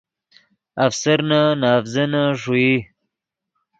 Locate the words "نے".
1.59-1.67